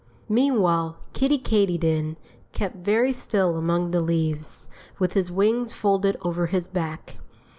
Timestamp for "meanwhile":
0.29-0.97